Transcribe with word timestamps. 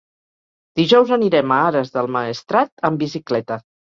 Dijous 0.79 1.11
anirem 1.17 1.53
a 1.55 1.59
Ares 1.65 1.93
del 1.97 2.09
Maestrat 2.15 2.87
amb 2.91 3.01
bicicleta. 3.05 3.59